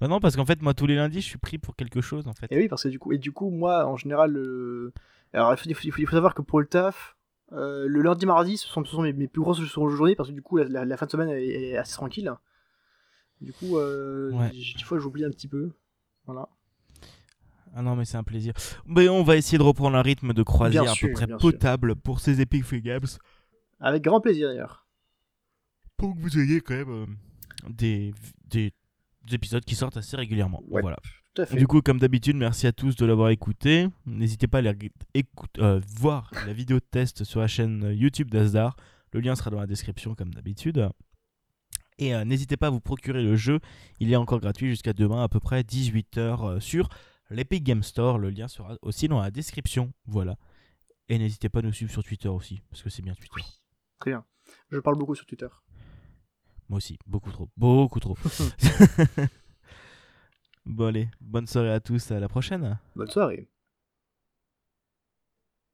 Bah 0.00 0.08
non, 0.08 0.20
parce 0.20 0.36
qu'en 0.36 0.46
fait, 0.46 0.62
moi, 0.62 0.74
tous 0.74 0.86
les 0.86 0.94
lundis, 0.94 1.20
je 1.20 1.26
suis 1.26 1.38
pris 1.38 1.58
pour 1.58 1.74
quelque 1.74 2.00
chose, 2.00 2.28
en 2.28 2.32
fait. 2.34 2.46
Et 2.50 2.56
oui, 2.56 2.68
parce 2.68 2.84
que 2.84 2.88
du 2.88 2.98
coup, 2.98 3.12
et 3.12 3.18
du 3.18 3.32
coup, 3.32 3.50
moi, 3.50 3.84
en 3.86 3.96
général, 3.96 4.36
euh, 4.36 4.92
alors 5.32 5.52
il 5.52 5.56
faut, 5.56 5.68
il 5.68 5.74
faut- 5.74 5.98
il 6.00 6.06
faut 6.06 6.14
savoir 6.14 6.34
que 6.34 6.42
pour 6.42 6.60
le 6.60 6.66
taf, 6.66 7.16
euh, 7.52 7.86
le 7.88 8.02
lundi, 8.02 8.26
mardi, 8.26 8.56
ce 8.58 8.68
sont, 8.68 8.84
ce 8.84 8.92
sont 8.92 9.02
mes, 9.02 9.12
mes 9.12 9.26
plus 9.28 9.40
grosses 9.42 9.60
journées 9.60 10.14
parce 10.14 10.28
que 10.28 10.34
du 10.34 10.42
coup, 10.42 10.58
la, 10.58 10.64
la- 10.68 10.84
la 10.84 10.96
fin 10.96 11.06
de 11.06 11.10
semaine 11.10 11.30
est, 11.30 11.46
est 11.70 11.76
assez 11.76 11.94
tranquille. 11.94 12.30
Du 13.40 13.52
coup, 13.52 13.76
euh, 13.78 14.30
Ouais. 14.32 14.50
des 14.50 14.82
fois, 14.84 14.98
j'oublie 14.98 15.24
un 15.24 15.30
petit 15.30 15.48
peu. 15.48 15.70
Voilà. 16.26 16.48
Ah 17.74 17.82
non, 17.82 17.94
mais 17.96 18.04
c'est 18.06 18.16
un 18.16 18.24
plaisir. 18.24 18.54
Mais 18.86 19.08
on 19.08 19.22
va 19.22 19.36
essayer 19.36 19.58
de 19.58 19.62
reprendre 19.62 19.96
un 19.96 20.02
rythme 20.02 20.32
de 20.32 20.42
croisière 20.42 20.84
Bien 20.84 20.92
à 20.92 20.94
sûr, 20.94 21.08
peu 21.08 21.14
près 21.14 21.26
sûr. 21.26 21.36
potable 21.36 21.94
pour 21.96 22.20
ces 22.20 22.40
Epic 22.40 22.64
Free 22.64 22.80
Games, 22.80 23.06
Avec 23.80 24.02
grand 24.04 24.20
plaisir 24.20 24.48
d'ailleurs. 24.48 24.86
pour 25.98 26.14
que 26.14 26.20
vous 26.20 26.38
ayez 26.38 26.60
quand 26.62 26.74
même 26.74 26.88
euh, 26.90 27.06
des, 27.68 28.14
des, 28.48 28.72
des 29.26 29.34
épisodes 29.34 29.64
qui 29.64 29.74
sortent 29.74 29.98
assez 29.98 30.16
régulièrement. 30.16 30.62
Ouais. 30.68 30.80
Voilà. 30.80 30.96
Tout 31.34 31.42
à 31.42 31.46
fait. 31.46 31.56
Du 31.58 31.66
coup, 31.66 31.82
comme 31.82 31.98
d'habitude, 31.98 32.36
merci 32.36 32.66
à 32.66 32.72
tous 32.72 32.96
de 32.96 33.04
l'avoir 33.04 33.28
écouté. 33.28 33.88
N'hésitez 34.06 34.46
pas 34.46 34.58
à 34.58 34.60
aller 34.60 34.90
euh, 35.58 35.80
voir 35.98 36.30
la 36.46 36.54
vidéo 36.54 36.78
de 36.78 36.84
test 36.90 37.24
sur 37.24 37.40
la 37.40 37.46
chaîne 37.46 37.92
YouTube 37.94 38.30
d'Asdar. 38.30 38.76
Le 39.12 39.20
lien 39.20 39.34
sera 39.36 39.50
dans 39.50 39.60
la 39.60 39.66
description, 39.66 40.14
comme 40.14 40.32
d'habitude. 40.32 40.88
Et 41.98 42.14
euh, 42.14 42.24
n'hésitez 42.24 42.56
pas 42.56 42.66
à 42.68 42.70
vous 42.70 42.80
procurer 42.80 43.22
le 43.22 43.36
jeu. 43.36 43.60
Il 44.00 44.12
est 44.12 44.16
encore 44.16 44.40
gratuit 44.40 44.68
jusqu'à 44.68 44.92
demain, 44.92 45.22
à 45.22 45.28
peu 45.28 45.40
près 45.40 45.62
18h, 45.62 46.60
sur 46.60 46.88
l'Epic 47.30 47.64
Game 47.64 47.82
Store. 47.82 48.18
Le 48.18 48.30
lien 48.30 48.48
sera 48.48 48.76
aussi 48.82 49.08
dans 49.08 49.20
la 49.20 49.30
description. 49.30 49.92
Voilà. 50.06 50.36
Et 51.08 51.18
n'hésitez 51.18 51.48
pas 51.48 51.60
à 51.60 51.62
nous 51.62 51.72
suivre 51.72 51.90
sur 51.90 52.02
Twitter 52.02 52.28
aussi, 52.28 52.60
parce 52.68 52.82
que 52.82 52.90
c'est 52.90 53.02
bien 53.02 53.14
Twitter. 53.14 53.42
Très 54.00 54.10
bien. 54.10 54.24
Je 54.70 54.78
parle 54.80 54.98
beaucoup 54.98 55.14
sur 55.14 55.26
Twitter. 55.26 55.48
Moi 56.68 56.78
aussi, 56.78 56.98
beaucoup 57.06 57.30
trop. 57.30 57.48
Beaucoup 57.56 58.00
trop. 58.00 58.16
bon, 60.66 60.86
allez, 60.86 61.08
bonne 61.20 61.46
soirée 61.46 61.72
à 61.72 61.80
tous, 61.80 62.10
à 62.10 62.18
la 62.18 62.28
prochaine. 62.28 62.78
Bonne 62.94 63.10
soirée. 63.10 63.48